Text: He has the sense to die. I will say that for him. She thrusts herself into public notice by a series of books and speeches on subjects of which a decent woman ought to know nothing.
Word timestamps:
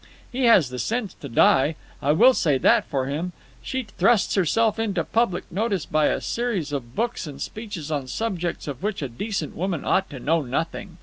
He 0.31 0.45
has 0.45 0.69
the 0.69 0.79
sense 0.79 1.13
to 1.13 1.29
die. 1.29 1.75
I 2.01 2.11
will 2.11 2.33
say 2.33 2.57
that 2.57 2.85
for 2.85 3.05
him. 3.05 3.33
She 3.61 3.83
thrusts 3.83 4.33
herself 4.33 4.79
into 4.79 5.03
public 5.03 5.43
notice 5.51 5.85
by 5.85 6.07
a 6.07 6.21
series 6.21 6.71
of 6.71 6.95
books 6.95 7.27
and 7.27 7.39
speeches 7.39 7.91
on 7.91 8.07
subjects 8.07 8.67
of 8.67 8.81
which 8.81 9.03
a 9.03 9.07
decent 9.09 9.55
woman 9.55 9.85
ought 9.85 10.09
to 10.09 10.19
know 10.19 10.41
nothing. 10.41 10.97